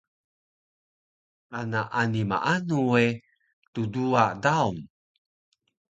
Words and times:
Kana 1.49 1.81
ani 1.99 2.21
maanu 2.31 2.77
we 2.91 3.03
tduwa 3.73 4.23
daun 4.43 4.77